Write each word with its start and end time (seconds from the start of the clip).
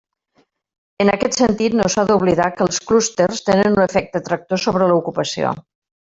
En 1.03 1.09
aquest 1.15 1.35
sentit 1.41 1.75
no 1.81 1.89
s'ha 1.95 2.05
d'oblidar 2.11 2.47
que 2.55 2.67
els 2.67 2.81
clústers 2.91 3.43
tenen 3.53 3.75
un 3.79 3.83
efecte 3.89 4.23
tractor 4.31 4.63
sobre 4.69 4.89
l'ocupació. 4.93 5.53